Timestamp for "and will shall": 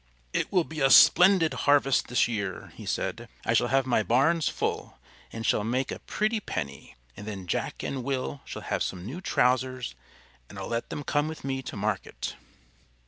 7.83-8.63